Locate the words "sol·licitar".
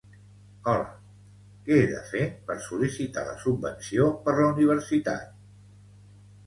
2.69-3.27